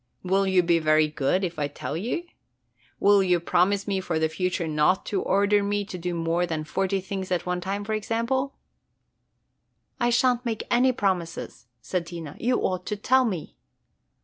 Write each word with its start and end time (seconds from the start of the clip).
Will 0.23 0.47
you 0.47 0.63
be 0.63 0.79
very 0.79 1.07
good 1.07 1.43
if 1.43 1.59
I 1.59 1.65
will 1.65 1.73
tell 1.75 1.95
you? 1.95 2.23
Will 2.99 3.21
you 3.21 3.39
promise 3.39 3.87
me 3.87 3.99
for 4.01 4.17
the 4.17 4.29
future 4.29 4.67
not 4.67 5.05
to 5.05 5.21
order 5.21 5.61
me 5.61 5.85
to 5.85 5.95
do 5.95 6.15
more 6.15 6.47
than 6.47 6.63
forty 6.63 6.99
things 6.99 7.29
at 7.31 7.45
one 7.45 7.61
time, 7.61 7.83
for 7.83 7.93
example?" 7.93 8.55
"I 9.99 10.09
sha' 10.09 10.33
n't 10.33 10.43
make 10.43 10.63
any 10.71 10.91
promises," 10.91 11.67
said 11.83 12.07
Tina; 12.07 12.35
"you 12.39 12.59
ought 12.61 12.87
to 12.87 12.95
tell 12.95 13.25
me!" 13.25 13.57